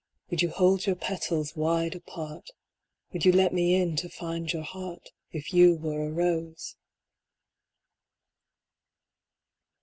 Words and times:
Would 0.31 0.41
you 0.41 0.49
hold 0.49 0.87
your 0.87 0.95
petals 0.95 1.55
wide 1.55 1.93
apart, 1.93 2.49
Would 3.13 3.23
you 3.23 3.31
let 3.31 3.53
me 3.53 3.75
in 3.75 3.95
to 3.97 4.09
find 4.09 4.51
your 4.51 4.63
heart, 4.63 5.09
If 5.31 5.53
you 5.53 5.75
were 5.75 6.03
a 6.03 6.09
rose? 6.11 6.75